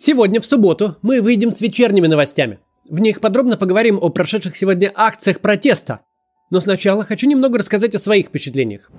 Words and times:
Сегодня, 0.00 0.40
в 0.40 0.46
субботу, 0.46 0.94
мы 1.02 1.20
выйдем 1.20 1.50
с 1.50 1.60
вечерними 1.60 2.06
новостями. 2.06 2.60
В 2.88 3.00
них 3.00 3.20
подробно 3.20 3.56
поговорим 3.56 3.98
о 4.00 4.10
прошедших 4.10 4.56
сегодня 4.56 4.92
акциях 4.94 5.40
протеста. 5.40 6.02
Но 6.50 6.60
сначала 6.60 7.02
хочу 7.02 7.26
немного 7.26 7.58
рассказать 7.58 7.96
о 7.96 7.98
своих 7.98 8.26
впечатлениях. 8.26 8.92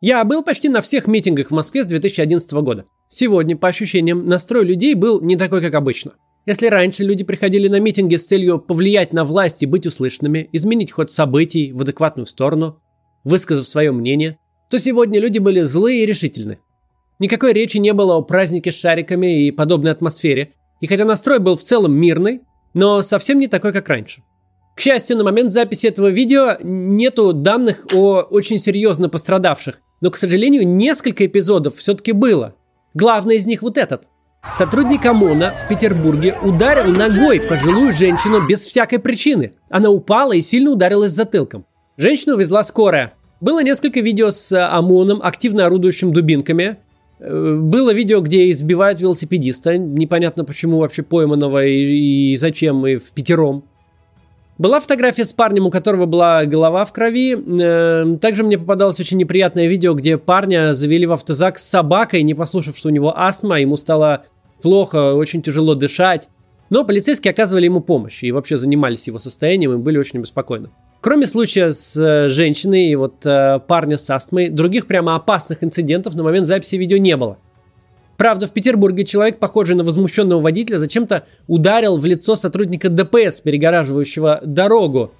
Я 0.00 0.24
был 0.24 0.42
почти 0.42 0.68
на 0.68 0.80
всех 0.80 1.06
митингах 1.06 1.52
в 1.52 1.54
Москве 1.54 1.84
с 1.84 1.86
2011 1.86 2.52
года. 2.54 2.86
Сегодня, 3.06 3.56
по 3.56 3.68
ощущениям, 3.68 4.26
настрой 4.26 4.64
людей 4.64 4.94
был 4.94 5.20
не 5.20 5.36
такой, 5.36 5.62
как 5.62 5.76
обычно. 5.76 6.14
Если 6.44 6.66
раньше 6.66 7.04
люди 7.04 7.22
приходили 7.22 7.68
на 7.68 7.78
митинги 7.78 8.16
с 8.16 8.26
целью 8.26 8.58
повлиять 8.58 9.12
на 9.12 9.24
власть 9.24 9.62
и 9.62 9.66
быть 9.66 9.86
услышанными, 9.86 10.48
изменить 10.50 10.90
ход 10.90 11.12
событий 11.12 11.70
в 11.70 11.82
адекватную 11.82 12.26
сторону, 12.26 12.80
высказав 13.22 13.68
свое 13.68 13.92
мнение, 13.92 14.40
то 14.68 14.80
сегодня 14.80 15.20
люди 15.20 15.38
были 15.38 15.60
злые 15.60 16.02
и 16.02 16.06
решительны. 16.06 16.58
Никакой 17.18 17.52
речи 17.52 17.78
не 17.78 17.92
было 17.92 18.16
о 18.16 18.22
празднике 18.22 18.70
с 18.70 18.78
шариками 18.78 19.46
и 19.46 19.50
подобной 19.50 19.92
атмосфере. 19.92 20.52
И 20.80 20.86
хотя 20.86 21.04
настрой 21.04 21.40
был 21.40 21.56
в 21.56 21.62
целом 21.62 21.92
мирный, 21.92 22.42
но 22.74 23.02
совсем 23.02 23.38
не 23.40 23.48
такой, 23.48 23.72
как 23.72 23.88
раньше. 23.88 24.22
К 24.76 24.80
счастью, 24.80 25.16
на 25.16 25.24
момент 25.24 25.50
записи 25.50 25.88
этого 25.88 26.08
видео 26.08 26.56
нету 26.62 27.32
данных 27.32 27.88
о 27.92 28.20
очень 28.20 28.60
серьезно 28.60 29.08
пострадавших. 29.08 29.80
Но, 30.00 30.12
к 30.12 30.16
сожалению, 30.16 30.68
несколько 30.68 31.26
эпизодов 31.26 31.76
все-таки 31.76 32.12
было. 32.12 32.54
Главный 32.94 33.36
из 33.36 33.46
них 33.46 33.62
вот 33.62 33.76
этот. 33.76 34.04
Сотрудник 34.52 35.04
ОМОНа 35.04 35.54
в 35.64 35.68
Петербурге 35.68 36.36
ударил 36.44 36.92
ногой 36.94 37.40
пожилую 37.40 37.92
женщину 37.92 38.46
без 38.46 38.60
всякой 38.60 39.00
причины. 39.00 39.54
Она 39.68 39.90
упала 39.90 40.32
и 40.32 40.40
сильно 40.40 40.70
ударилась 40.70 41.10
затылком. 41.10 41.66
Женщину 41.96 42.36
увезла 42.36 42.62
скорая. 42.62 43.14
Было 43.40 43.62
несколько 43.62 43.98
видео 43.98 44.30
с 44.30 44.52
ОМОНом, 44.52 45.20
активно 45.22 45.66
орудующим 45.66 46.12
дубинками. 46.12 46.76
Э, 47.20 47.56
было 47.60 47.92
видео, 47.92 48.20
где 48.20 48.50
избивают 48.50 49.00
велосипедиста. 49.00 49.76
Непонятно, 49.78 50.44
почему 50.44 50.78
вообще 50.78 51.02
пойманного 51.02 51.64
и, 51.64 52.32
и 52.32 52.36
зачем, 52.36 52.86
и 52.86 52.96
в 52.96 53.10
пятером. 53.12 53.64
Была 54.58 54.80
фотография 54.80 55.24
с 55.24 55.32
парнем, 55.32 55.66
у 55.66 55.70
которого 55.70 56.06
была 56.06 56.44
голова 56.44 56.84
в 56.84 56.92
крови. 56.92 57.36
Э, 57.60 58.16
также 58.20 58.42
мне 58.42 58.58
попадалось 58.58 58.98
очень 58.98 59.18
неприятное 59.18 59.66
видео, 59.66 59.94
где 59.94 60.18
парня 60.18 60.72
завели 60.72 61.06
в 61.06 61.12
автозак 61.12 61.58
с 61.58 61.64
собакой, 61.64 62.22
не 62.22 62.34
послушав, 62.34 62.76
что 62.76 62.88
у 62.88 62.92
него 62.92 63.16
астма, 63.16 63.60
ему 63.60 63.76
стало 63.76 64.24
плохо, 64.62 65.14
очень 65.14 65.42
тяжело 65.42 65.74
дышать. 65.74 66.28
Но 66.70 66.84
полицейские 66.84 67.30
оказывали 67.30 67.64
ему 67.64 67.80
помощь 67.80 68.22
и 68.22 68.32
вообще 68.32 68.58
занимались 68.58 69.06
его 69.06 69.18
состоянием 69.18 69.72
и 69.72 69.76
были 69.76 69.96
очень 69.96 70.20
беспокойны. 70.20 70.70
Кроме 71.00 71.28
случая 71.28 71.70
с 71.70 71.96
э, 71.96 72.28
женщиной 72.28 72.88
и 72.88 72.96
вот 72.96 73.24
э, 73.24 73.60
парня 73.68 73.96
с 73.96 74.10
астмой, 74.10 74.48
других 74.48 74.88
прямо 74.88 75.14
опасных 75.14 75.62
инцидентов 75.62 76.14
на 76.16 76.24
момент 76.24 76.44
записи 76.44 76.74
видео 76.74 76.96
не 76.96 77.16
было. 77.16 77.38
Правда, 78.16 78.48
в 78.48 78.50
Петербурге 78.50 79.04
человек, 79.04 79.38
похожий 79.38 79.76
на 79.76 79.84
возмущенного 79.84 80.40
водителя, 80.40 80.78
зачем-то 80.78 81.24
ударил 81.46 81.98
в 81.98 82.04
лицо 82.04 82.34
сотрудника 82.34 82.88
ДПС, 82.88 83.40
перегораживающего 83.40 84.40
дорогу. 84.44 85.12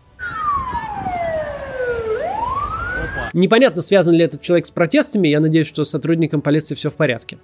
Непонятно, 3.33 3.83
связан 3.83 4.17
ли 4.17 4.25
этот 4.25 4.43
человек 4.43 4.67
с 4.67 4.73
протестами, 4.73 5.29
я 5.29 5.39
надеюсь, 5.39 5.69
что 5.69 5.85
с 5.85 5.91
сотрудником 5.91 6.41
полиции 6.41 6.75
все 6.75 6.91
в 6.91 6.95
порядке. 6.95 7.39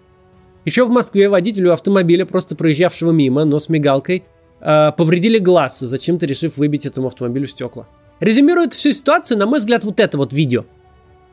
Еще 0.64 0.84
в 0.84 0.90
Москве 0.90 1.28
водителю 1.28 1.72
автомобиля, 1.72 2.26
просто 2.26 2.56
проезжавшего 2.56 3.12
мимо, 3.12 3.44
но 3.44 3.60
с 3.60 3.68
мигалкой, 3.68 4.24
э, 4.60 4.90
повредили 4.96 5.38
глаз, 5.38 5.78
зачем-то 5.78 6.26
решив 6.26 6.56
выбить 6.56 6.84
этому 6.84 7.06
автомобилю 7.06 7.46
стекла. 7.46 7.86
Резюмирует 8.20 8.74
всю 8.74 8.92
ситуацию, 8.92 9.38
на 9.38 9.46
мой 9.46 9.58
взгляд, 9.58 9.84
вот 9.84 9.98
это 9.98 10.16
вот 10.16 10.32
видео. 10.32 10.64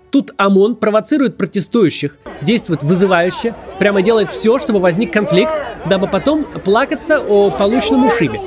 Тут 0.10 0.34
ОМОН 0.36 0.76
провоцирует 0.76 1.38
протестующих, 1.38 2.18
действует 2.42 2.84
вызывающе, 2.84 3.56
прямо 3.80 4.02
делает 4.02 4.30
все, 4.30 4.60
чтобы 4.60 4.80
возник 4.80 5.14
конфликт, 5.14 5.54
дабы 5.88 6.08
потом 6.08 6.44
плакаться 6.66 7.22
о 7.22 7.50
полученном 7.50 8.08
ушибе. 8.08 8.42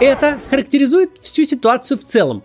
Это 0.00 0.38
характеризует 0.48 1.18
всю 1.20 1.44
ситуацию 1.44 1.98
в 1.98 2.04
целом. 2.04 2.44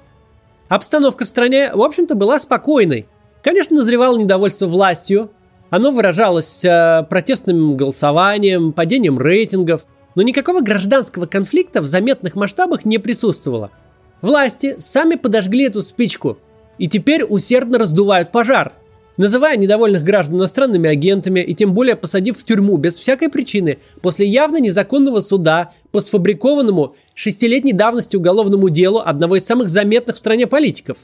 Обстановка 0.69 1.25
в 1.25 1.27
стране, 1.27 1.71
в 1.73 1.81
общем-то, 1.81 2.15
была 2.15 2.39
спокойной. 2.39 3.05
Конечно, 3.43 3.75
назревало 3.75 4.17
недовольство 4.17 4.65
властью. 4.65 5.29
Оно 5.69 5.91
выражалось 5.91 6.63
э, 6.63 7.05
протестным 7.09 7.77
голосованием, 7.77 8.71
падением 8.73 9.19
рейтингов, 9.19 9.85
но 10.15 10.21
никакого 10.21 10.61
гражданского 10.61 11.25
конфликта 11.25 11.81
в 11.81 11.87
заметных 11.87 12.35
масштабах 12.35 12.85
не 12.85 12.97
присутствовало– 12.97 13.69
Власти 14.21 14.75
сами 14.77 15.15
подожгли 15.15 15.65
эту 15.65 15.81
спичку 15.81 16.37
и 16.77 16.87
теперь 16.87 17.23
усердно 17.23 17.79
раздувают 17.79 18.31
пожар, 18.31 18.73
называя 19.17 19.57
недовольных 19.57 20.03
граждан 20.03 20.37
иностранными 20.37 20.89
агентами 20.89 21.39
и 21.39 21.55
тем 21.55 21.73
более 21.73 21.95
посадив 21.95 22.37
в 22.37 22.43
тюрьму 22.43 22.77
без 22.77 22.97
всякой 22.97 23.29
причины 23.29 23.79
после 24.01 24.27
явно 24.27 24.57
незаконного 24.57 25.21
суда 25.21 25.73
по 25.91 25.99
сфабрикованному 25.99 26.95
шестилетней 27.15 27.73
давности 27.73 28.15
уголовному 28.15 28.69
делу 28.69 29.01
одного 29.03 29.37
из 29.37 29.45
самых 29.45 29.69
заметных 29.69 30.15
в 30.15 30.19
стране 30.19 30.45
политиков. 30.45 30.97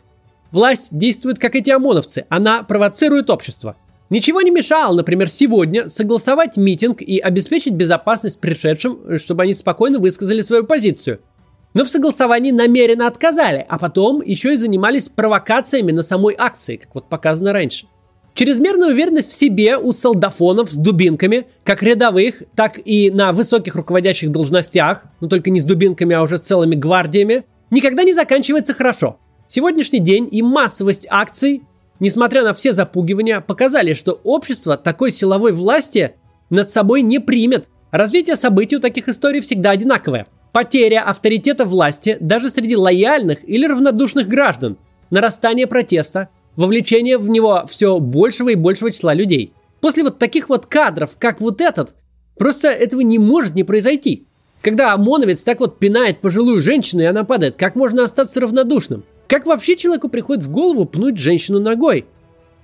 Власть 0.51 0.89
действует 0.91 1.39
как 1.39 1.55
эти 1.55 1.71
ОМОНовцы, 1.71 2.25
она 2.29 2.63
провоцирует 2.63 3.31
общество. 3.31 3.75
Ничего 4.09 4.41
не 4.41 4.51
мешало, 4.51 4.95
например, 4.95 5.27
сегодня 5.27 5.89
согласовать 5.89 6.55
митинг 6.55 7.01
и 7.01 7.19
обеспечить 7.19 7.73
безопасность 7.73 8.39
пришедшим, 8.39 9.17
чтобы 9.17 9.43
они 9.43 9.53
спокойно 9.53 9.97
высказали 9.97 10.41
свою 10.41 10.65
позицию– 10.65 11.19
но 11.77 11.83
в 11.83 11.89
согласовании 11.89 12.49
намеренно 12.49 13.05
отказали, 13.05 13.63
а 13.69 13.77
потом 13.77 14.23
еще 14.23 14.55
и 14.55 14.57
занимались 14.57 15.09
провокациями 15.09 15.91
на 15.91 16.01
самой 16.01 16.33
акции, 16.35 16.77
как 16.77 16.95
вот 16.95 17.07
показано 17.07 17.53
раньше. 17.53 17.85
Чрезмерная 18.33 18.89
уверенность 18.89 19.29
в 19.29 19.33
себе 19.35 19.77
у 19.77 19.93
солдафонов 19.93 20.71
с 20.71 20.75
дубинками, 20.75 21.45
как 21.63 21.83
рядовых, 21.83 22.41
так 22.55 22.79
и 22.83 23.11
на 23.11 23.31
высоких 23.31 23.75
руководящих 23.75 24.31
должностях, 24.31 25.03
но 25.19 25.27
только 25.27 25.51
не 25.51 25.59
с 25.59 25.65
дубинками, 25.65 26.15
а 26.15 26.23
уже 26.23 26.39
с 26.39 26.41
целыми 26.41 26.73
гвардиями, 26.73 27.45
никогда 27.69 28.01
не 28.01 28.13
заканчивается 28.13 28.73
хорошо. 28.73 29.19
Сегодняшний 29.47 29.99
день 29.99 30.27
и 30.31 30.41
массовость 30.41 31.05
акций, 31.11 31.61
несмотря 31.99 32.43
на 32.43 32.55
все 32.55 32.73
запугивания, 32.73 33.39
показали, 33.39 33.93
что 33.93 34.19
общество 34.23 34.77
такой 34.77 35.11
силовой 35.11 35.53
власти 35.53 36.15
над 36.49 36.71
собой 36.71 37.03
не 37.03 37.19
примет. 37.19 37.69
Развитие 37.91 38.35
событий 38.35 38.77
у 38.77 38.79
таких 38.79 39.07
историй 39.09 39.41
всегда 39.41 39.69
одинаковое– 39.69 40.25
Потеря 40.57 41.03
авторитета 41.03 41.65
власти 41.65 42.17
даже 42.19 42.49
среди 42.49 42.75
лояльных 42.75 43.47
или 43.47 43.67
равнодушных 43.67 44.27
граждан, 44.27 44.75
нарастание 45.11 45.67
протеста, 45.67 46.29
вовлечение 46.55 47.19
в 47.19 47.29
него 47.29 47.65
все 47.67 47.99
большего 47.99 48.49
и 48.49 48.55
большего 48.55 48.91
числа 48.91 49.13
людей. 49.13 49.53
После 49.81 50.01
вот 50.01 50.17
таких 50.17 50.49
вот 50.49 50.65
кадров, 50.65 51.11
как 51.19 51.41
вот 51.41 51.61
этот, 51.61 51.93
просто 52.39 52.69
этого 52.69 53.01
не 53.01 53.19
может 53.19 53.53
не 53.53 53.63
произойти. 53.63 54.25
Когда 54.63 54.93
ОМОНовец 54.93 55.43
так 55.43 55.59
вот 55.59 55.77
пинает 55.77 56.21
пожилую 56.21 56.59
женщину, 56.59 57.03
и 57.03 57.05
она 57.05 57.23
падает, 57.23 57.55
как 57.55 57.75
можно 57.75 58.01
остаться 58.01 58.39
равнодушным? 58.39 59.03
Как 59.27 59.45
вообще 59.45 59.75
человеку 59.75 60.09
приходит 60.09 60.43
в 60.43 60.49
голову 60.49 60.85
пнуть 60.85 61.19
женщину 61.19 61.59
ногой? 61.59 62.07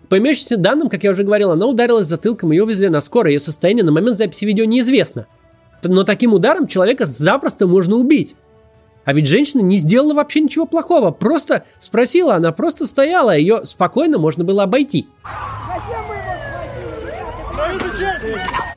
По 0.09 0.17
имеющимся 0.17 0.57
данным, 0.57 0.89
как 0.89 1.03
я 1.03 1.11
уже 1.11 1.21
говорил, 1.21 1.51
она 1.51 1.67
ударилась 1.67 2.07
затылком, 2.07 2.53
ее 2.53 2.63
увезли 2.63 2.89
на 2.89 3.01
скорой, 3.01 3.33
ее 3.33 3.39
состояние 3.39 3.85
на 3.85 3.91
момент 3.91 4.17
записи 4.17 4.45
видео 4.45 4.65
неизвестно– 4.65 5.27
но 5.89 6.03
таким 6.03 6.33
ударом 6.33 6.67
человека 6.67 7.05
запросто 7.05 7.67
можно 7.67 7.95
убить. 7.95 8.35
А 9.05 9.13
ведь 9.13 9.27
женщина 9.27 9.61
не 9.61 9.77
сделала 9.77 10.13
вообще 10.13 10.41
ничего 10.41 10.66
плохого, 10.66 11.11
просто 11.11 11.66
спросила, 11.79 12.35
она 12.35 12.51
просто 12.51 12.85
стояла, 12.85 13.35
ее 13.35 13.66
спокойно 13.66 14.17
можно 14.17 14.43
было 14.43 14.63
обойти. 14.63 15.07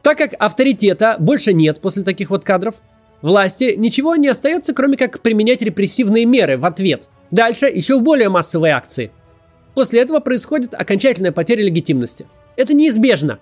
Так 0.02 0.18
как 0.18 0.34
авторитета 0.38 1.16
больше 1.18 1.52
нет 1.52 1.80
после 1.80 2.02
таких 2.02 2.30
вот 2.30 2.44
кадров, 2.44 2.76
власти 3.22 3.74
ничего 3.76 4.16
не 4.16 4.28
остается, 4.28 4.72
кроме 4.72 4.96
как 4.96 5.20
применять 5.20 5.62
репрессивные 5.62 6.24
меры 6.24 6.58
в 6.58 6.64
ответ. 6.64 7.08
Дальше 7.30 7.66
еще 7.66 7.98
более 8.00 8.28
массовые 8.28 8.74
акции. 8.74 9.10
После 9.74 10.00
этого 10.00 10.20
происходит 10.20 10.74
окончательная 10.74 11.32
потеря 11.32 11.64
легитимности. 11.64 12.26
Это 12.56 12.72
неизбежно. 12.72 13.40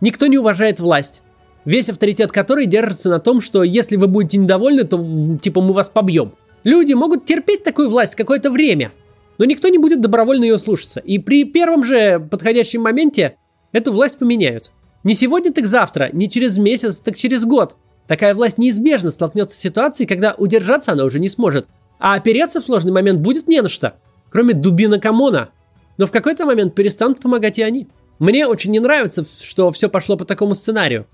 Никто 0.00 0.26
не 0.26 0.38
уважает 0.38 0.80
власть 0.80 1.22
весь 1.66 1.90
авторитет 1.90 2.32
которой 2.32 2.64
держится 2.64 3.10
на 3.10 3.18
том, 3.18 3.42
что 3.42 3.62
если 3.62 3.96
вы 3.96 4.06
будете 4.06 4.38
недовольны, 4.38 4.84
то 4.84 5.36
типа 5.42 5.60
мы 5.60 5.74
вас 5.74 5.90
побьем. 5.90 6.32
Люди 6.64 6.94
могут 6.94 7.26
терпеть 7.26 7.62
такую 7.62 7.90
власть 7.90 8.14
какое-то 8.14 8.50
время, 8.50 8.92
но 9.36 9.44
никто 9.44 9.68
не 9.68 9.78
будет 9.78 10.00
добровольно 10.00 10.44
ее 10.44 10.58
слушаться. 10.58 11.00
И 11.00 11.18
при 11.18 11.44
первом 11.44 11.84
же 11.84 12.18
подходящем 12.30 12.82
моменте 12.82 13.36
эту 13.72 13.92
власть 13.92 14.18
поменяют. 14.18 14.70
Не 15.04 15.14
сегодня, 15.14 15.52
так 15.52 15.66
завтра, 15.66 16.08
не 16.12 16.30
через 16.30 16.56
месяц, 16.56 17.00
так 17.00 17.16
через 17.16 17.44
год. 17.44 17.76
Такая 18.06 18.34
власть 18.34 18.58
неизбежно 18.58 19.10
столкнется 19.10 19.56
с 19.56 19.60
ситуацией, 19.60 20.06
когда 20.06 20.34
удержаться 20.34 20.92
она 20.92 21.04
уже 21.04 21.20
не 21.20 21.28
сможет. 21.28 21.66
А 21.98 22.14
опереться 22.14 22.60
в 22.60 22.64
сложный 22.64 22.92
момент 22.92 23.20
будет 23.20 23.48
не 23.48 23.60
на 23.60 23.68
что, 23.68 23.96
кроме 24.30 24.54
дубина 24.54 24.98
Камона. 24.98 25.50
Но 25.98 26.06
в 26.06 26.10
какой-то 26.10 26.44
момент 26.44 26.74
перестанут 26.74 27.20
помогать 27.20 27.58
и 27.58 27.62
они. 27.62 27.88
Мне 28.18 28.46
очень 28.46 28.70
не 28.70 28.80
нравится, 28.80 29.24
что 29.24 29.70
все 29.70 29.88
пошло 29.88 30.16
по 30.16 30.24
такому 30.24 30.54
сценарию. 30.54 31.06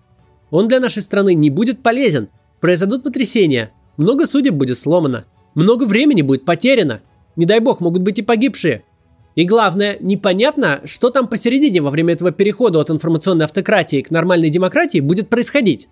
Он 0.53 0.69
для 0.69 0.79
нашей 0.81 1.03
страны 1.03 1.35
не 1.35 1.51
будет 1.51 1.83
полезен. 1.83 2.29
Произойдут 2.61 3.03
потрясения. 3.03 3.73
Много 3.97 4.27
судеб 4.27 4.55
будет 4.55 4.79
сломано. 4.79 5.25
Много 5.55 5.85
времени 5.85 6.21
будет 6.21 6.45
потеряно. 6.45 7.01
Не 7.37 7.47
дай 7.47 7.59
бог, 7.59 7.81
могут 7.81 8.03
быть 8.03 8.19
и 8.19 8.23
погибшие. 8.23 8.85
И 9.35 9.45
главное, 9.45 9.97
непонятно, 10.01 10.83
что 10.85 11.09
там 11.09 11.27
посередине 11.27 11.81
во 11.81 11.91
время 11.91 12.13
этого 12.13 12.33
перехода 12.33 12.81
от 12.81 12.91
информационной 12.91 13.47
автократии 13.47 14.03
к 14.03 14.11
нормальной 14.11 14.51
демократии 14.51 15.01
будет 15.01 15.31
происходить. 15.31 15.89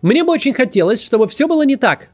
Мне 0.00 0.22
бы 0.22 0.32
очень 0.32 0.54
хотелось, 0.54 1.02
чтобы 1.02 1.26
все 1.26 1.48
было 1.48 1.66
не 1.66 1.74
так. 1.74 2.10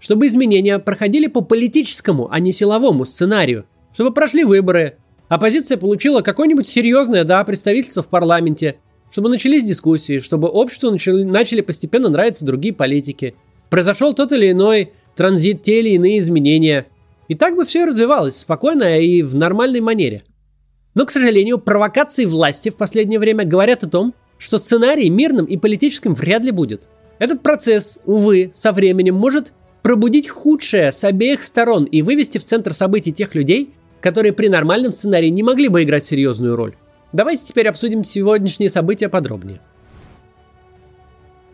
Чтобы 0.00 0.28
изменения 0.28 0.78
проходили 0.78 1.26
по 1.26 1.42
политическому, 1.42 2.32
а 2.32 2.40
не 2.40 2.52
силовому 2.52 3.04
сценарию. 3.04 3.66
Чтобы 3.92 4.14
прошли 4.14 4.44
выборы, 4.44 4.96
оппозиция 5.28 5.76
получила 5.76 6.22
какое-нибудь 6.22 6.66
серьезное, 6.66 7.24
да, 7.24 7.44
представительство 7.44 8.02
в 8.02 8.08
парламенте, 8.08 8.76
чтобы 9.12 9.28
начались 9.28 9.64
дискуссии, 9.64 10.18
чтобы 10.18 10.48
обществу 10.48 10.90
начали, 10.90 11.22
начали 11.22 11.60
постепенно 11.60 12.08
нравиться 12.08 12.44
другие 12.44 12.74
политики. 12.74 13.36
Произошел 13.70 14.12
тот 14.12 14.32
или 14.32 14.50
иной 14.50 14.90
транзит, 15.14 15.62
те 15.62 15.78
или 15.78 15.90
иные 15.90 16.18
изменения– 16.18 16.86
и 17.32 17.34
так 17.34 17.56
бы 17.56 17.64
все 17.64 17.82
и 17.82 17.86
развивалось 17.86 18.36
спокойно 18.36 19.00
и 19.00 19.22
в 19.22 19.34
нормальной 19.34 19.80
манере. 19.80 20.20
Но, 20.94 21.06
к 21.06 21.10
сожалению, 21.10 21.58
провокации 21.58 22.26
власти 22.26 22.68
в 22.68 22.76
последнее 22.76 23.18
время 23.18 23.46
говорят 23.46 23.82
о 23.84 23.88
том, 23.88 24.14
что 24.36 24.58
сценарий 24.58 25.08
мирным 25.08 25.46
и 25.46 25.56
политическим 25.56 26.14
вряд 26.14 26.44
ли 26.44 26.50
будет. 26.50 26.90
Этот 27.18 27.42
процесс, 27.42 27.98
увы, 28.04 28.50
со 28.52 28.72
временем 28.72 29.14
может 29.14 29.54
пробудить 29.82 30.28
худшее 30.28 30.92
с 30.92 31.04
обеих 31.04 31.42
сторон 31.42 31.84
и 31.84 32.02
вывести 32.02 32.36
в 32.36 32.44
центр 32.44 32.74
событий 32.74 33.12
тех 33.12 33.34
людей, 33.34 33.70
которые 34.02 34.34
при 34.34 34.48
нормальном 34.48 34.92
сценарии 34.92 35.28
не 35.28 35.42
могли 35.42 35.68
бы 35.68 35.82
играть 35.82 36.04
серьезную 36.04 36.54
роль. 36.54 36.74
Давайте 37.12 37.44
теперь 37.46 37.68
обсудим 37.68 38.04
сегодняшние 38.04 38.70
события 38.70 39.08
подробнее. 39.08 39.60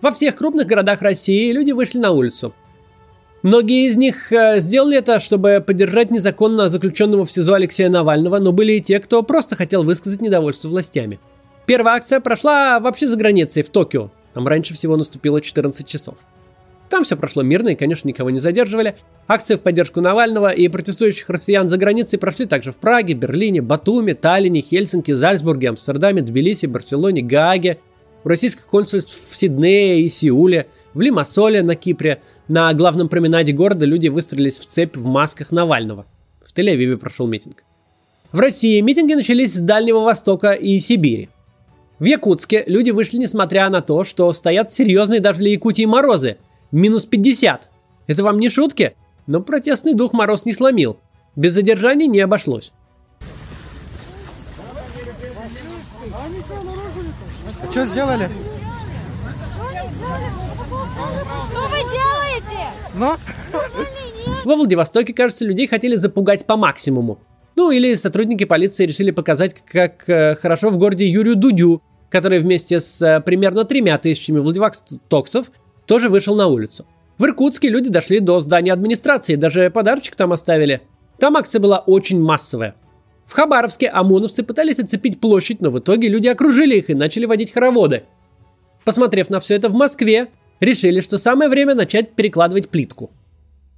Во 0.00 0.12
всех 0.12 0.36
крупных 0.36 0.66
городах 0.66 1.02
России 1.02 1.50
люди 1.50 1.72
вышли 1.72 1.98
на 1.98 2.12
улицу. 2.12 2.54
Многие 3.42 3.86
из 3.86 3.96
них 3.96 4.32
э, 4.32 4.60
сделали 4.60 4.98
это, 4.98 5.20
чтобы 5.20 5.62
поддержать 5.64 6.10
незаконно 6.10 6.68
заключенного 6.68 7.24
в 7.24 7.30
СИЗО 7.30 7.54
Алексея 7.54 7.88
Навального, 7.88 8.38
но 8.38 8.52
были 8.52 8.74
и 8.74 8.80
те, 8.80 9.00
кто 9.00 9.22
просто 9.22 9.56
хотел 9.56 9.84
высказать 9.84 10.20
недовольство 10.20 10.68
властями. 10.68 11.20
Первая 11.66 11.96
акция 11.96 12.20
прошла 12.20 12.80
вообще 12.80 13.06
за 13.06 13.16
границей, 13.16 13.62
в 13.62 13.68
Токио. 13.68 14.10
Там 14.34 14.46
раньше 14.46 14.74
всего 14.74 14.96
наступило 14.96 15.40
14 15.40 15.86
часов. 15.86 16.16
Там 16.88 17.04
все 17.04 17.16
прошло 17.16 17.42
мирно 17.42 17.70
и, 17.70 17.74
конечно, 17.74 18.08
никого 18.08 18.30
не 18.30 18.38
задерживали. 18.38 18.96
Акции 19.26 19.56
в 19.56 19.60
поддержку 19.60 20.00
Навального 20.00 20.50
и 20.50 20.68
протестующих 20.68 21.28
россиян 21.28 21.68
за 21.68 21.76
границей 21.76 22.18
прошли 22.18 22.46
также 22.46 22.72
в 22.72 22.76
Праге, 22.76 23.14
Берлине, 23.14 23.60
Батуме, 23.60 24.14
Таллине, 24.14 24.60
Хельсинки, 24.60 25.12
Зальцбурге, 25.12 25.70
Амстердаме, 25.70 26.22
Тбилиси, 26.22 26.66
Барселоне, 26.66 27.22
Гааге, 27.22 27.78
у 28.24 28.28
российских 28.28 28.66
консульств 28.66 29.16
в 29.30 29.36
Сиднее 29.36 30.00
и 30.02 30.08
Сеуле, 30.08 30.66
в 30.94 31.00
Лимассоле 31.00 31.62
на 31.62 31.76
Кипре. 31.76 32.20
На 32.48 32.72
главном 32.72 33.08
променаде 33.08 33.52
города 33.52 33.86
люди 33.86 34.08
выстроились 34.08 34.58
в 34.58 34.66
цепь 34.66 34.96
в 34.96 35.04
масках 35.04 35.52
Навального. 35.52 36.06
В 36.44 36.56
Тель-Авиве 36.56 36.96
прошел 36.96 37.26
митинг. 37.26 37.64
В 38.32 38.40
России 38.40 38.80
митинги 38.80 39.14
начались 39.14 39.54
с 39.54 39.60
Дальнего 39.60 40.00
Востока 40.00 40.52
и 40.52 40.78
Сибири. 40.78 41.28
В 41.98 42.04
Якутске 42.04 42.64
люди 42.66 42.90
вышли 42.90 43.18
несмотря 43.18 43.68
на 43.70 43.80
то, 43.80 44.04
что 44.04 44.32
стоят 44.32 44.72
серьезные 44.72 45.20
даже 45.20 45.40
для 45.40 45.50
Якутии 45.50 45.84
морозы. 45.84 46.38
Минус 46.70 47.06
50. 47.06 47.70
Это 48.06 48.22
вам 48.22 48.38
не 48.38 48.50
шутки? 48.50 48.94
Но 49.26 49.40
протестный 49.40 49.94
дух 49.94 50.12
мороз 50.12 50.44
не 50.44 50.52
сломил. 50.52 50.98
Без 51.34 51.54
задержаний 51.54 52.06
не 52.08 52.20
обошлось. 52.20 52.72
А 57.60 57.70
что 57.70 57.84
сделали? 57.86 58.28
Что 61.50 61.68
вы 61.68 61.78
делаете? 61.78 62.70
Ну? 62.94 63.16
Во 64.44 64.56
Владивостоке, 64.56 65.12
кажется, 65.14 65.44
людей 65.44 65.66
хотели 65.66 65.94
запугать 65.96 66.44
по 66.46 66.56
максимуму. 66.56 67.18
Ну 67.56 67.70
или 67.70 67.94
сотрудники 67.94 68.44
полиции 68.44 68.86
решили 68.86 69.10
показать, 69.10 69.56
как 69.64 70.08
э, 70.08 70.36
хорошо 70.36 70.70
в 70.70 70.78
городе 70.78 71.08
Юрию 71.08 71.34
Дудю, 71.36 71.82
который 72.08 72.38
вместе 72.38 72.78
с 72.78 73.02
э, 73.02 73.20
примерно 73.20 73.64
тремя 73.64 73.98
тысячами 73.98 74.38
владивостокцев 74.38 75.50
тоже 75.88 76.08
вышел 76.08 76.36
на 76.36 76.46
улицу. 76.46 76.86
В 77.16 77.24
Иркутске 77.24 77.68
люди 77.68 77.90
дошли 77.90 78.20
до 78.20 78.38
здания 78.38 78.72
администрации, 78.72 79.34
даже 79.34 79.70
подарочек 79.70 80.14
там 80.14 80.32
оставили. 80.32 80.82
Там 81.18 81.36
акция 81.36 81.58
была 81.60 81.78
очень 81.78 82.20
массовая. 82.20 82.76
В 83.26 83.32
Хабаровске 83.32 83.88
ОМОНовцы 83.88 84.44
пытались 84.44 84.78
оцепить 84.78 85.18
площадь, 85.18 85.60
но 85.60 85.70
в 85.70 85.78
итоге 85.80 86.08
люди 86.08 86.28
окружили 86.28 86.76
их 86.76 86.90
и 86.90 86.94
начали 86.94 87.24
водить 87.24 87.52
хороводы. 87.52 88.04
Посмотрев 88.84 89.30
на 89.30 89.40
все 89.40 89.56
это 89.56 89.68
в 89.68 89.74
Москве, 89.74 90.28
решили, 90.60 91.00
что 91.00 91.18
самое 91.18 91.50
время 91.50 91.74
начать 91.74 92.12
перекладывать 92.12 92.68
плитку. 92.68 93.10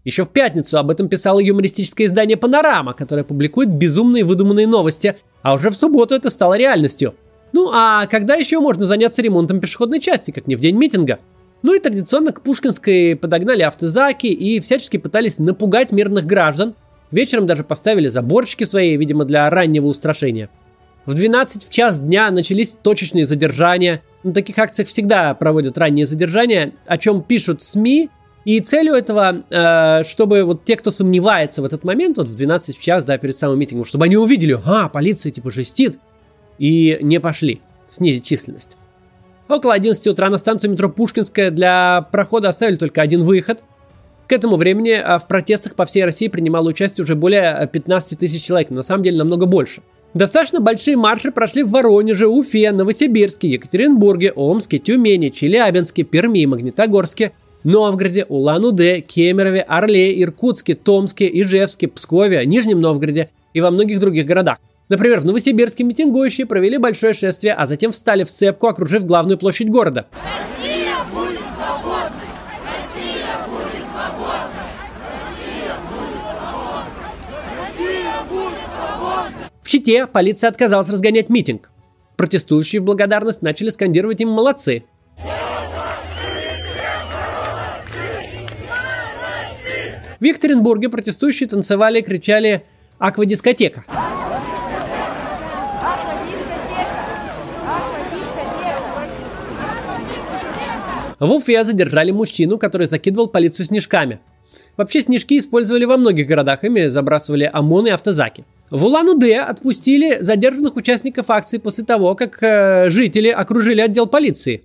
Еще 0.04 0.24
в 0.24 0.30
пятницу 0.30 0.78
об 0.78 0.90
этом 0.90 1.08
писало 1.08 1.40
юмористическое 1.40 2.06
издание 2.06 2.36
«Панорама», 2.36 2.92
которое 2.92 3.24
публикует 3.24 3.70
безумные 3.70 4.24
выдуманные 4.24 4.66
новости, 4.66 5.16
а 5.42 5.54
уже 5.54 5.70
в 5.70 5.78
субботу 5.78 6.14
это 6.14 6.30
стало 6.30 6.56
реальностью. 6.58 7.14
Ну 7.52 7.70
а 7.72 8.06
когда 8.06 8.34
еще 8.34 8.60
можно 8.60 8.84
заняться 8.84 9.22
ремонтом 9.22 9.60
пешеходной 9.60 10.00
части, 10.00 10.30
как 10.30 10.46
не 10.46 10.56
в 10.56 10.60
день 10.60 10.76
митинга? 10.76 11.18
Ну 11.62 11.74
и 11.74 11.78
традиционно 11.78 12.32
к 12.32 12.42
Пушкинской 12.42 13.16
подогнали 13.16 13.62
автозаки 13.62 14.28
и 14.28 14.60
всячески 14.60 14.96
пытались 14.96 15.38
напугать 15.38 15.92
мирных 15.92 16.24
граждан, 16.26 16.74
Вечером 17.10 17.46
даже 17.46 17.64
поставили 17.64 18.08
заборчики 18.08 18.64
свои, 18.64 18.96
видимо, 18.96 19.24
для 19.24 19.50
раннего 19.50 19.86
устрашения. 19.86 20.48
В 21.06 21.14
12 21.14 21.64
в 21.64 21.70
час 21.70 21.98
дня 21.98 22.30
начались 22.30 22.76
точечные 22.80 23.24
задержания. 23.24 24.02
На 24.22 24.32
таких 24.32 24.58
акциях 24.58 24.88
всегда 24.88 25.34
проводят 25.34 25.76
ранние 25.76 26.06
задержания, 26.06 26.72
о 26.86 26.98
чем 26.98 27.22
пишут 27.22 27.62
СМИ. 27.62 28.10
И 28.44 28.60
целью 28.60 28.94
этого, 28.94 29.42
э, 29.50 30.04
чтобы 30.04 30.44
вот 30.44 30.64
те, 30.64 30.76
кто 30.76 30.90
сомневается 30.90 31.62
в 31.62 31.64
этот 31.64 31.84
момент, 31.84 32.16
вот 32.16 32.28
в 32.28 32.34
12 32.34 32.78
в 32.78 32.82
час, 32.82 33.04
да, 33.04 33.18
перед 33.18 33.36
самым 33.36 33.58
митингом, 33.58 33.84
чтобы 33.84 34.04
они 34.04 34.16
увидели, 34.16 34.58
а, 34.64 34.88
полиция 34.88 35.30
типа 35.30 35.50
жестит, 35.50 35.98
и 36.58 36.98
не 37.02 37.20
пошли, 37.20 37.60
снизить 37.90 38.24
численность. 38.24 38.76
Около 39.50 39.74
11 39.74 40.06
утра 40.06 40.30
на 40.30 40.38
станцию 40.38 40.70
метро 40.70 40.88
Пушкинская 40.88 41.50
для 41.50 42.08
прохода 42.12 42.48
оставили 42.48 42.76
только 42.76 43.02
один 43.02 43.24
выход– 43.24 43.62
к 44.30 44.32
этому 44.32 44.54
времени 44.54 44.92
а, 44.92 45.18
в 45.18 45.26
протестах 45.26 45.74
по 45.74 45.84
всей 45.84 46.04
России 46.04 46.28
принимало 46.28 46.68
участие 46.68 47.02
уже 47.02 47.16
более 47.16 47.68
15 47.72 48.16
тысяч 48.16 48.44
человек, 48.44 48.70
но 48.70 48.76
на 48.76 48.82
самом 48.84 49.02
деле 49.02 49.18
намного 49.18 49.44
больше. 49.44 49.82
Достаточно 50.14 50.60
большие 50.60 50.96
марши 50.96 51.32
прошли 51.32 51.64
в 51.64 51.70
Воронеже, 51.70 52.28
Уфе, 52.28 52.70
Новосибирске, 52.70 53.48
Екатеринбурге, 53.48 54.30
Омске, 54.30 54.78
Тюмени, 54.78 55.30
Челябинске, 55.30 56.04
Перми, 56.04 56.46
Магнитогорске, 56.46 57.32
Новгороде, 57.64 58.24
Улан-Удэ, 58.28 59.00
Кемерове, 59.00 59.62
Орле, 59.62 60.22
Иркутске, 60.22 60.76
Томске, 60.76 61.28
Ижевске, 61.42 61.88
Пскове, 61.88 62.46
Нижнем 62.46 62.80
Новгороде 62.80 63.30
и 63.52 63.60
во 63.60 63.72
многих 63.72 63.98
других 63.98 64.26
городах. 64.26 64.58
Например, 64.90 65.20
в 65.20 65.24
Новосибирске 65.24 65.84
митингующие 65.84 66.46
провели 66.46 66.76
большое 66.76 67.14
шествие, 67.14 67.54
а 67.54 67.64
затем 67.64 67.92
встали 67.92 68.24
в 68.24 68.28
цепку, 68.28 68.66
окружив 68.66 69.06
главную 69.06 69.38
площадь 69.38 69.70
города. 69.70 70.08
Чите 79.64 80.08
полиция 80.08 80.50
отказалась 80.50 80.88
разгонять 80.88 81.28
митинг. 81.28 81.70
Протестующие 82.16 82.82
в 82.82 82.84
благодарность 82.84 83.42
начали 83.42 83.70
скандировать 83.70 84.20
им 84.20 84.30
«молодцы». 84.30 84.82
В 90.18 90.24
Екатеринбурге 90.24 90.88
протестующие 90.88 91.48
танцевали 91.48 92.00
и 92.00 92.02
кричали 92.02 92.64
«Аквадискотека». 92.98 93.84
В 101.20 101.30
Уфе 101.32 101.62
задержали 101.64 102.10
мужчину, 102.12 102.58
который 102.58 102.86
закидывал 102.86 103.28
полицию 103.28 103.66
снежками. 103.66 104.20
Вообще 104.78 105.02
снежки 105.02 105.38
использовали 105.38 105.84
во 105.84 105.98
многих 105.98 106.26
городах, 106.26 106.64
ими 106.64 106.86
забрасывали 106.86 107.48
ОМОН 107.52 107.88
и 107.88 107.90
автозаки. 107.90 108.44
В 108.70 108.86
Улан-Удэ 108.86 109.40
отпустили 109.40 110.22
задержанных 110.22 110.76
участников 110.76 111.28
акции 111.28 111.58
после 111.58 111.84
того, 111.84 112.14
как 112.14 112.42
э, 112.42 112.88
жители 112.88 113.28
окружили 113.28 113.82
отдел 113.82 114.06
полиции. 114.06 114.64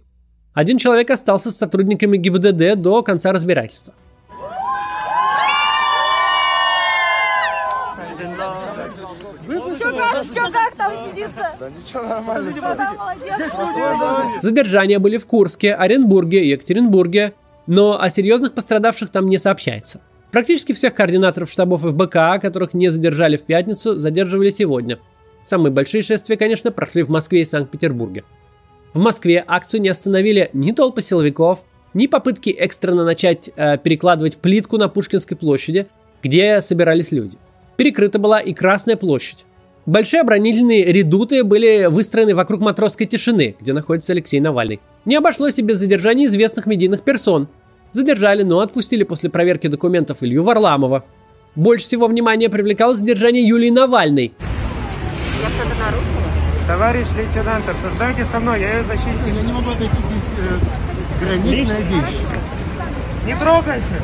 Один 0.54 0.78
человек 0.78 1.12
остался 1.12 1.52
с 1.52 1.58
сотрудниками 1.58 2.18
ГИБДД 2.18 2.80
до 2.80 3.04
конца 3.04 3.34
разбирательства. 3.34 3.94
Что 9.46 10.50
Да 11.60 11.70
ничего, 11.70 12.04
нормально. 12.04 12.54
Задержания 14.42 15.00
были 15.00 15.18
в 15.18 15.26
Курске, 15.26 15.74
Оренбурге, 15.74 16.50
Екатеринбурге, 16.50 17.34
но 17.68 18.00
о 18.00 18.10
серьезных 18.10 18.54
пострадавших 18.54 19.10
там 19.10 19.28
не 19.28 19.38
сообщается. 19.38 20.02
Практически 20.32 20.74
всех 20.74 20.94
координаторов 20.94 21.50
штабов 21.50 21.82
ФБК, 21.82 22.42
которых 22.42 22.74
не 22.74 22.90
задержали 22.90 23.38
в 23.38 23.44
пятницу, 23.44 23.98
задерживали 23.98 24.50
сегодня. 24.50 25.00
Самые 25.44 25.72
большие 25.72 26.02
шествия, 26.02 26.38
конечно, 26.38 26.72
прошли 26.72 27.04
в 27.04 27.10
Москве 27.10 27.42
и 27.42 27.46
Санкт-Петербурге. 27.46 28.24
В 28.94 29.00
Москве 29.00 29.44
акцию 29.48 29.82
не 29.82 29.90
остановили 29.90 30.50
ни 30.54 30.72
толпы 30.72 31.02
силовиков, 31.02 31.64
ни 31.94 32.08
попытки 32.08 32.50
экстренно 32.50 33.06
начать 33.06 33.50
э, 33.56 33.78
перекладывать 33.78 34.38
плитку 34.38 34.78
на 34.78 34.90
Пушкинской 34.90 35.38
площади, 35.38 35.88
где 36.22 36.60
собирались 36.62 37.12
люди. 37.12 37.38
Перекрыта 37.78 38.20
была 38.20 38.40
и 38.40 38.54
Красная 38.54 38.98
площадь. 38.98 39.46
Большие 39.86 40.22
оборонительные 40.22 40.84
редуты 40.92 41.44
были 41.44 41.86
выстроены 41.86 42.34
вокруг 42.34 42.60
матросской 42.60 43.06
тишины, 43.06 43.56
где 43.60 43.72
находится 43.72 44.14
Алексей 44.14 44.40
Навальный. 44.40 44.80
Не 45.06 45.16
обошлось 45.16 45.60
и 45.60 45.62
без 45.62 45.78
задержания 45.78 46.26
известных 46.26 46.66
медийных 46.66 47.02
персон. 47.02 47.48
Задержали, 47.92 48.42
но 48.42 48.62
отпустили 48.62 49.04
после 49.04 49.30
проверки 49.30 49.68
документов 49.68 50.18
Илью 50.22 50.42
Варламова. 50.44 51.06
Больше 51.54 51.86
всего 51.86 52.08
внимания 52.08 52.50
привлекало 52.50 52.96
задержание 52.96 53.48
Юлии 53.48 53.70
Навальной. 53.70 54.34
Я 55.42 55.50
что-то 55.50 55.76
нарушила? 55.76 56.26
Товарищ 56.68 57.06
лейтенант, 57.16 57.66
обсуждайте 57.70 58.26
со 58.32 58.40
мной, 58.40 58.62
я 58.62 58.78
ее 58.78 58.84
защитник. 58.86 59.36
Я 59.36 59.42
не 59.44 59.54
могу 59.54 59.70
отойти 59.70 59.96
здесь 60.10 60.32
э, 60.40 61.24
гранитная 61.24 61.82
вещь. 61.82 62.18
Не 63.28 63.36
трогайся! 63.36 64.02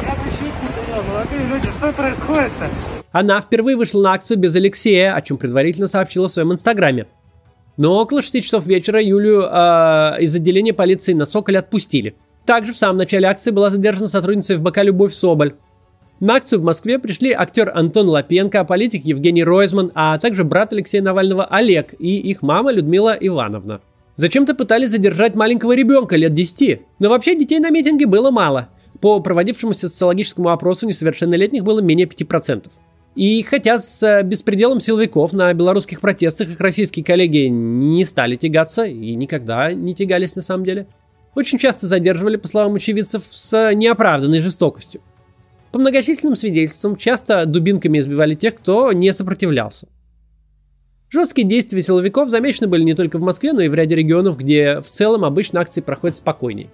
Я 0.00 0.16
защитник, 0.24 1.06
молодые 1.08 1.46
люди, 1.46 1.68
что 1.78 1.92
происходит-то? 1.92 2.99
Она 3.12 3.40
впервые 3.40 3.76
вышла 3.76 4.02
на 4.02 4.12
акцию 4.12 4.38
без 4.38 4.54
Алексея, 4.54 5.14
о 5.14 5.20
чем 5.20 5.36
предварительно 5.36 5.86
сообщила 5.88 6.28
в 6.28 6.30
своем 6.30 6.52
инстаграме. 6.52 7.06
Но 7.76 7.96
около 8.00 8.22
6 8.22 8.42
часов 8.44 8.66
вечера 8.66 9.02
Юлю 9.02 9.42
э, 9.42 10.16
из 10.20 10.34
отделения 10.34 10.72
полиции 10.72 11.12
на 11.12 11.24
Соколе 11.24 11.58
отпустили. 11.58 12.14
Также 12.44 12.72
в 12.72 12.78
самом 12.78 12.98
начале 12.98 13.26
акции 13.26 13.50
была 13.50 13.70
задержана 13.70 14.06
сотрудница 14.06 14.58
ФБК 14.58 14.82
Любовь 14.82 15.14
Соболь. 15.14 15.54
На 16.20 16.34
акцию 16.34 16.60
в 16.60 16.64
Москве 16.64 16.98
пришли 16.98 17.32
актер 17.32 17.72
Антон 17.74 18.08
Лапенко, 18.08 18.64
политик 18.64 19.06
Евгений 19.06 19.42
Ройзман, 19.42 19.90
а 19.94 20.18
также 20.18 20.44
брат 20.44 20.72
Алексея 20.72 21.02
Навального 21.02 21.46
Олег 21.46 21.94
и 21.98 22.18
их 22.18 22.42
мама 22.42 22.70
Людмила 22.72 23.16
Ивановна. 23.18 23.80
Зачем-то 24.16 24.54
пытались 24.54 24.90
задержать 24.90 25.34
маленького 25.34 25.72
ребенка 25.72 26.16
лет 26.16 26.34
10, 26.34 26.82
но 26.98 27.08
вообще 27.08 27.34
детей 27.34 27.58
на 27.58 27.70
митинге 27.70 28.04
было 28.04 28.30
мало. 28.30 28.68
По 29.00 29.18
проводившемуся 29.20 29.88
социологическому 29.88 30.50
опросу 30.50 30.86
несовершеннолетних 30.86 31.64
было 31.64 31.80
менее 31.80 32.06
5%. 32.06 32.66
И 33.16 33.42
хотя 33.42 33.78
с 33.78 34.02
э, 34.02 34.22
беспределом 34.22 34.80
силовиков 34.80 35.32
на 35.32 35.52
белорусских 35.52 36.00
протестах 36.00 36.50
их 36.50 36.60
российские 36.60 37.04
коллеги 37.04 37.48
не 37.48 38.04
стали 38.04 38.36
тягаться 38.36 38.84
и 38.84 39.14
никогда 39.14 39.72
не 39.72 39.94
тягались 39.94 40.36
на 40.36 40.42
самом 40.42 40.64
деле, 40.64 40.86
очень 41.34 41.58
часто 41.58 41.86
задерживали, 41.86 42.36
по 42.36 42.48
словам 42.48 42.74
очевидцев, 42.74 43.24
с 43.30 43.72
неоправданной 43.74 44.40
жестокостью. 44.40 45.00
По 45.72 45.78
многочисленным 45.78 46.36
свидетельствам, 46.36 46.96
часто 46.96 47.46
дубинками 47.46 47.98
избивали 47.98 48.34
тех, 48.34 48.56
кто 48.56 48.92
не 48.92 49.12
сопротивлялся. 49.12 49.88
Жесткие 51.08 51.46
действия 51.46 51.82
силовиков 51.82 52.28
замечены 52.28 52.68
были 52.68 52.82
не 52.82 52.94
только 52.94 53.18
в 53.18 53.22
Москве, 53.22 53.52
но 53.52 53.62
и 53.62 53.68
в 53.68 53.74
ряде 53.74 53.96
регионов, 53.96 54.36
где 54.36 54.80
в 54.80 54.88
целом 54.88 55.24
обычно 55.24 55.60
акции 55.60 55.80
проходят 55.80 56.16
спокойнее. 56.16 56.70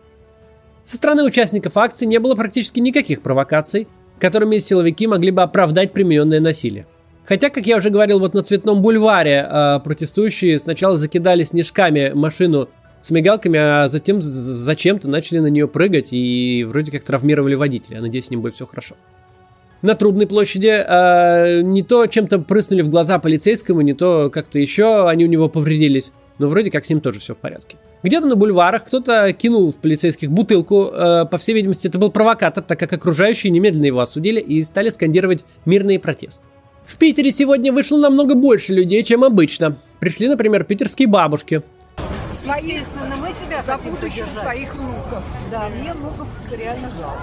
Со 0.85 0.97
стороны 0.99 1.25
участников 1.25 1.77
акции 1.77 2.07
не 2.07 2.19
было 2.19 2.35
практически 2.35 2.81
никаких 2.81 3.23
провокаций, 3.23 3.89
которыми 4.19 4.59
силовики 4.59 5.07
могли 5.07 5.31
бы 5.31 5.43
оправдать 5.43 5.93
примененное 5.93 6.41
насилие. 6.41 6.87
Хотя, 7.25 7.51
как 7.51 7.67
я 7.67 7.77
уже 7.77 7.91
говорил, 7.91 8.21
вот 8.21 8.35
на 8.35 8.43
Цветном 8.43 8.83
бульваре 8.83 9.47
э, 9.49 9.81
протестующие 9.83 10.59
сначала 10.59 10.97
закидали 10.97 11.43
снежками 11.43 12.13
машину 12.15 12.69
с 13.03 13.11
мигалками, 13.11 13.59
а 13.59 13.89
затем 13.89 14.23
зачем-то 14.23 15.09
начали 15.09 15.41
на 15.41 15.49
нее 15.49 15.67
прыгать 15.67 16.13
и 16.13 16.65
вроде 16.69 16.93
как 16.93 17.03
травмировали 17.05 17.55
водителя. 17.55 18.01
Надеюсь, 18.01 18.27
с 18.27 18.31
ним 18.31 18.43
будет 18.43 18.55
все 18.55 18.67
хорошо. 18.67 18.95
На 19.83 19.95
Трубной 19.95 20.27
площади 20.27 20.73
э, 20.73 21.61
не 21.63 21.83
то 21.83 22.07
чем-то 22.07 22.39
прыснули 22.39 22.83
в 22.83 22.89
глаза 22.89 23.19
полицейскому, 23.19 23.81
не 23.81 23.93
то 23.93 24.31
как-то 24.31 24.59
еще 24.59 25.09
они 25.09 25.25
у 25.25 25.29
него 25.29 25.49
повредились. 25.49 26.13
Но 26.39 26.49
вроде 26.49 26.71
как 26.71 26.85
с 26.85 26.91
ним 26.91 27.01
тоже 27.01 27.21
все 27.21 27.35
в 27.35 27.39
порядке. 27.39 27.77
Где-то 28.03 28.27
на 28.27 28.37
бульварах 28.37 28.85
кто-то 28.85 29.33
кинул 29.33 29.73
в 29.73 29.77
полицейских 29.77 30.31
бутылку. 30.31 30.91
Э, 30.93 31.25
по 31.25 31.39
всей 31.39 31.55
видимости, 31.55 31.89
это 31.89 31.99
был 31.99 32.11
провокатор, 32.11 32.63
так 32.63 32.79
как 32.79 32.93
окружающие 32.93 33.51
немедленно 33.51 33.87
его 33.87 34.01
осудили 34.01 34.41
и 34.41 34.63
стали 34.63 34.91
скандировать 34.91 35.45
мирные 35.65 35.99
протесты. 35.99 36.47
В 36.87 36.99
Питере 36.99 37.31
сегодня 37.31 37.73
вышло 37.73 37.99
намного 37.99 38.35
больше 38.35 38.73
людей, 38.73 39.03
чем 39.03 39.25
обычно. 39.25 39.77
Пришли, 39.99 40.29
например, 40.29 40.65
питерские 40.65 41.09
бабушки. 41.09 41.63
Свои 42.43 42.79
мы 43.21 43.33
себя 43.33 43.63
за 43.67 43.77
будущее 43.79 44.25
своих 44.41 44.75
внуков. 44.77 45.25
Да, 45.51 45.69
мне 45.69 45.93
внуков 45.93 46.29
реально 46.53 46.91
жалко. 46.91 47.21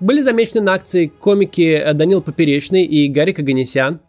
Были 0.00 0.22
замечены 0.22 0.62
на 0.62 0.72
акции 0.72 1.06
комики 1.06 1.86
Данил 1.92 2.22
Поперечный 2.22 2.84
и 2.84 3.06
Гарик 3.08 3.38
Аганесян. 3.38 4.00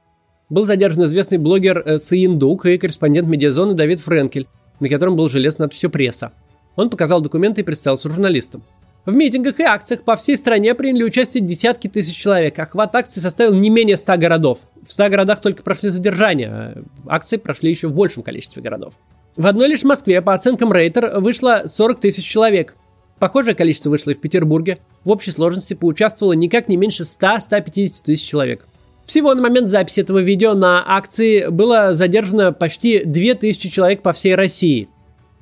Был 0.52 0.66
задержан 0.66 1.06
известный 1.06 1.40
блогер 1.40 1.82
э, 1.84 1.98
Саиндук 1.98 2.68
и 2.68 2.78
корреспондент 2.78 3.28
медиазоны 3.28 3.74
Давид 3.74 4.02
Френкель 4.02 4.48
на 4.82 4.90
котором 4.90 5.16
был 5.16 5.30
желез 5.30 5.60
надписью 5.60 5.90
«Пресса». 5.90 6.34
Он 6.76 6.90
показал 6.90 7.22
документы 7.22 7.62
и 7.62 7.64
представился 7.64 8.10
журналистам. 8.10 8.64
В 9.06 9.14
митингах 9.14 9.60
и 9.60 9.64
акциях 9.64 10.04
по 10.04 10.16
всей 10.16 10.38
стране 10.38 10.76
приняли 10.76 11.04
участие 11.04 11.44
десятки 11.44 11.88
тысяч 11.88 12.16
человек. 12.16 12.58
Охват 12.60 12.96
акций 12.96 13.22
составил 13.22 13.54
не 13.54 13.70
менее 13.70 13.98
100 13.98 14.18
городов. 14.18 14.60
В 14.86 14.92
100 14.92 15.10
городах 15.10 15.42
только 15.42 15.64
прошли 15.64 15.90
задержания, 15.90 16.50
а 16.52 16.84
акции 17.08 17.38
прошли 17.38 17.70
еще 17.72 17.88
в 17.88 17.96
большем 17.96 18.24
количестве 18.24 18.62
городов. 18.62 18.96
В 19.36 19.48
одной 19.48 19.70
лишь 19.70 19.84
Москве, 19.84 20.22
по 20.22 20.34
оценкам 20.34 20.72
Рейтер, 20.72 21.20
вышло 21.20 21.64
40 21.66 22.00
тысяч 22.00 22.26
человек. 22.26 22.76
Похожее 23.20 23.56
количество 23.56 23.90
вышло 23.90 24.12
и 24.12 24.16
в 24.16 24.22
Петербурге. 24.22 24.80
В 25.04 25.12
общей 25.12 25.32
сложности 25.32 25.74
поучаствовало 25.74 26.34
никак 26.34 26.70
не 26.70 26.78
меньше 26.78 27.04
100-150 27.04 28.02
тысяч 28.04 28.28
человек. 28.28 28.68
Всего 29.06 29.34
на 29.34 29.42
момент 29.42 29.68
записи 29.68 30.02
этого 30.02 30.20
видео 30.20 30.54
на 30.54 30.84
акции 30.86 31.48
было 31.48 31.94
задержано 31.94 32.54
почти 32.54 33.04
2000 33.04 33.70
человек 33.70 34.02
по 34.02 34.14
всей 34.14 34.36
России. 34.36 34.90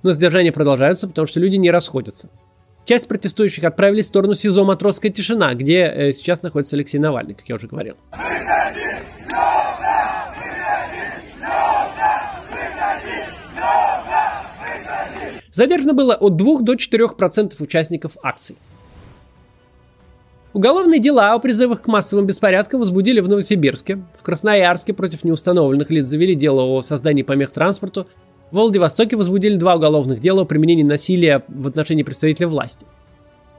Но 0.01 0.11
задержания 0.11 0.51
продолжаются, 0.51 1.07
потому 1.07 1.27
что 1.27 1.39
люди 1.39 1.55
не 1.55 1.71
расходятся. 1.71 2.29
Часть 2.85 3.07
протестующих 3.07 3.63
отправились 3.65 4.05
в 4.05 4.07
сторону 4.07 4.33
СИЗО 4.33 4.63
«Матросская 4.63 5.11
тишина», 5.11 5.53
где 5.53 5.81
э, 5.81 6.13
сейчас 6.13 6.41
находится 6.41 6.75
Алексей 6.75 6.97
Навальный, 6.97 7.35
как 7.35 7.47
я 7.47 7.55
уже 7.55 7.67
говорил. 7.67 7.95
Задержано 15.51 15.93
было 15.93 16.15
от 16.15 16.37
2 16.37 16.61
до 16.61 16.73
4% 16.73 17.53
участников 17.59 18.13
акций. 18.23 18.55
Уголовные 20.51 20.99
дела 20.99 21.33
о 21.33 21.39
призывах 21.39 21.83
к 21.83 21.87
массовым 21.87 22.25
беспорядкам 22.25 22.79
возбудили 22.79 23.19
в 23.19 23.27
Новосибирске. 23.27 24.01
В 24.17 24.23
Красноярске 24.23 24.93
против 24.93 25.23
неустановленных 25.23 25.91
лиц 25.91 26.05
завели 26.05 26.33
дело 26.33 26.63
о 26.63 26.81
создании 26.81 27.21
помех 27.21 27.51
транспорту. 27.51 28.07
В 28.49 28.55
Владивостоке 28.55 29.15
возбудили 29.15 29.57
два 29.57 29.75
уголовных 29.75 30.19
дела 30.19 30.41
о 30.41 30.45
применении 30.45 30.81
насилия 30.81 31.43
в 31.47 31.67
отношении 31.67 32.01
представителей 32.01 32.47
власти. 32.47 32.87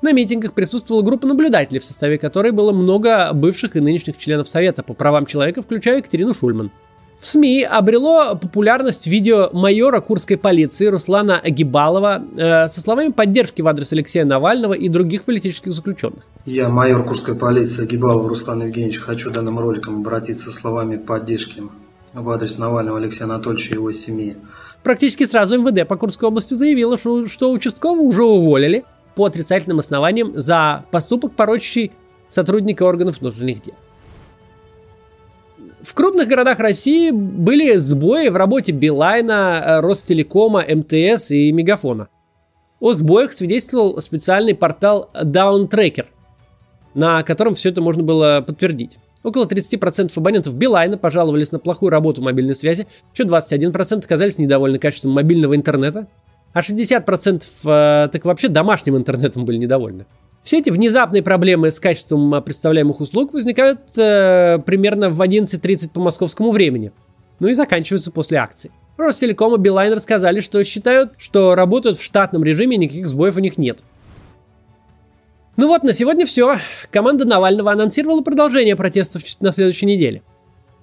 На 0.03 0.11
митингах 0.13 0.53
присутствовала 0.53 1.03
группа 1.03 1.29
наблюдателей, 1.29 1.79
в 1.79 1.85
составе 1.85 2.19
которой 2.19 2.51
было 2.51 2.73
много 2.73 3.33
бывших 3.35 3.77
и 3.77 3.81
нынешних 3.81 4.19
членов 4.19 4.49
Совета 4.49 4.83
по 4.83 4.93
правам 4.93 5.27
человека, 5.27 5.63
включая 5.63 5.99
Екатерину 5.99 6.35
Шульман– 6.35 6.73
в 7.21 7.29
СМИ 7.29 7.65
обрело 7.65 8.35
популярность 8.35 9.07
видео 9.07 9.51
майора 9.53 10.01
курской 10.01 10.39
полиции 10.39 10.87
Руслана 10.87 11.39
Агибалова 11.39 12.23
э, 12.35 12.69
со 12.69 12.81
словами 12.81 13.13
поддержки 13.13 13.61
в 13.61 13.69
адрес 13.69 13.93
Алексея 13.93 14.25
Навального 14.25 14.73
и 14.73 14.89
других 14.89 15.25
политических 15.25 15.75
заключенных. 15.75 16.25
Я, 16.47 16.71
майор 16.71 17.05
курской 17.05 17.35
полиции 17.35 17.83
Агибалов 17.83 18.27
Руслан 18.27 18.63
Евгеньевич, 18.63 18.99
хочу 18.99 19.31
данным 19.31 19.59
роликом 19.59 19.99
обратиться 19.99 20.51
со 20.51 20.57
словами 20.57 20.97
поддержки 20.97 21.63
в 22.15 22.31
адрес 22.31 22.57
Навального 22.59 22.97
Алексея 22.97 23.25
Анатольевича 23.25 23.73
и 23.73 23.75
его 23.75 23.93
семьи. 23.93 24.39
Практически 24.83 25.27
сразу 25.27 25.61
МВД 25.61 25.87
по 25.87 25.97
Курской 25.97 26.27
области 26.27 26.55
заявило, 26.55 26.97
что, 26.97 27.27
что 27.27 27.53
участкового 27.53 28.01
уже 28.01 28.25
уволили 28.25 28.85
по 29.15 29.27
отрицательным 29.27 29.81
основаниям 29.81 30.33
за 30.35 30.87
поступок, 30.91 31.33
порочащий 31.33 31.93
сотрудника 32.29 32.85
органов 32.85 33.21
внутренних 33.21 33.61
дел. 33.61 33.75
В 35.83 35.95
крупных 35.95 36.29
городах 36.29 36.59
России 36.59 37.11
были 37.11 37.77
сбои 37.77 38.29
в 38.29 38.37
работе 38.37 38.73
Билайна, 38.73 39.63
э, 39.65 39.81
Ростелекома, 39.81 40.63
МТС 40.63 41.31
и 41.31 41.51
Мегафона. 41.53 42.09
О 42.81 42.93
сбоях 42.93 43.33
свидетельствовал 43.33 44.01
специальный 44.01 44.55
портал 44.55 45.11
Downtracker, 45.15 46.07
на 46.95 47.23
котором 47.23 47.55
все 47.55 47.71
это 47.71 47.81
можно 47.81 48.03
было 48.03 48.45
подтвердить. 48.47 48.99
Около 49.23 49.47
30% 49.47 50.13
абонентов 50.17 50.55
Билайна 50.55 50.99
пожаловались 50.99 51.53
на 51.53 51.59
плохую 51.59 51.91
работу 51.91 52.23
мобильной 52.23 52.55
связи, 52.55 52.87
еще 53.15 53.25
21% 53.25 54.05
оказались 54.05 54.39
недовольны 54.39 54.79
качеством 54.79 55.13
мобильного 55.13 55.57
интернета, 55.57 56.09
а 56.53 56.61
60% 56.61 57.43
э, 57.65 58.09
так 58.11 58.25
вообще 58.25 58.49
домашним 58.49 58.97
интернетом 58.97 59.45
были 59.45 59.57
недовольны. 59.59 60.07
Все 60.43 60.59
эти 60.59 60.71
внезапные 60.71 61.23
проблемы 61.23 61.71
с 61.71 61.79
качеством 61.79 62.35
а, 62.35 62.41
представляемых 62.41 63.01
услуг 63.01 63.35
возникают 63.35 63.81
э, 63.99 64.59
примерно 64.65 65.11
в 65.11 65.21
11.30 65.21 65.91
по 65.91 66.01
московскому 66.01 66.51
времени. 66.51 66.93
Ну 67.41 67.49
и 67.49 67.55
заканчиваются 67.55 68.11
после 68.11 68.39
акции. 68.39 68.71
Ростелеком 68.97 69.55
и 69.55 69.59
Билайн 69.59 69.93
рассказали, 69.93 70.41
что 70.41 70.63
считают, 70.65 71.13
что 71.19 71.55
работают 71.55 71.99
в 71.99 72.03
штатном 72.03 72.45
режиме, 72.45 72.77
никаких 72.77 73.09
сбоев 73.09 73.37
у 73.37 73.41
них 73.41 73.59
нет. 73.59 73.83
Ну 75.57 75.69
вот, 75.69 75.83
на 75.83 75.93
сегодня 75.93 76.25
все. 76.25 76.59
Команда 76.91 77.27
Навального 77.27 77.73
анонсировала 77.73 78.23
продолжение 78.23 78.77
протестов 78.77 79.23
на 79.41 79.53
следующей 79.53 79.87
неделе. 79.87 80.23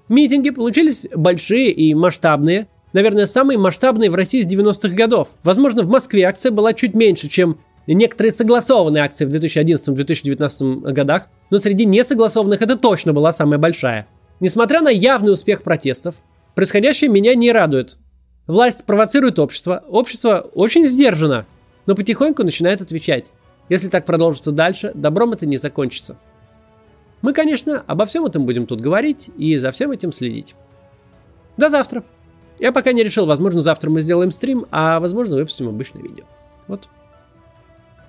Митинги 0.10 0.52
получились 0.52 1.08
большие 1.16 1.72
и 1.72 1.94
масштабные. 1.94 2.68
Наверное, 2.94 3.26
самые 3.26 3.58
масштабные 3.58 4.10
в 4.10 4.16
России 4.16 4.42
с 4.42 4.48
90-х 4.48 4.96
годов. 4.96 5.30
Возможно, 5.44 5.84
в 5.84 5.90
Москве 5.90 6.24
акция 6.24 6.52
была 6.52 6.74
чуть 6.74 6.94
меньше, 6.94 7.28
чем 7.28 7.58
некоторые 7.94 8.32
согласованные 8.32 9.04
акции 9.04 9.26
в 9.26 9.34
2011-2019 9.34 10.92
годах, 10.92 11.28
но 11.50 11.58
среди 11.60 11.86
несогласованных 11.86 12.62
это 12.62 12.76
точно 12.76 13.14
была 13.14 13.32
самая 13.32 13.58
большая. 13.58 14.08
Несмотря 14.40 14.82
на 14.82 14.90
явный 14.90 15.34
успех 15.34 15.64
протестов, 15.64 16.16
происходящее 16.54 17.10
меня 17.10 17.34
не 17.34 17.52
радует. 17.52 17.98
Власть 18.46 18.86
провоцирует 18.86 19.40
общество, 19.40 19.84
общество 19.88 20.50
очень 20.54 20.86
сдержано, 20.86 21.46
но 21.86 21.96
потихоньку 21.96 22.44
начинает 22.44 22.82
отвечать. 22.82 23.32
Если 23.70 23.90
так 23.90 24.06
продолжится 24.06 24.52
дальше, 24.52 24.92
добром 24.94 25.34
это 25.34 25.46
не 25.46 25.58
закончится. 25.58 26.18
Мы, 27.22 27.34
конечно, 27.34 27.84
обо 27.88 28.06
всем 28.06 28.26
этом 28.26 28.46
будем 28.46 28.68
тут 28.68 28.80
говорить 28.80 29.30
и 29.38 29.58
за 29.58 29.72
всем 29.72 29.92
этим 29.92 30.12
следить. 30.12 30.56
До 31.58 31.70
завтра. 31.70 32.04
Я 32.60 32.72
пока 32.72 32.92
не 32.92 33.04
решил, 33.04 33.26
возможно, 33.26 33.60
завтра 33.60 33.90
мы 33.90 34.02
сделаем 34.02 34.32
стрим, 34.32 34.66
а 34.72 35.00
возможно, 35.00 35.36
выпустим 35.36 35.68
обычное 35.68 36.02
видео. 36.02 36.26
Вот. 36.68 36.90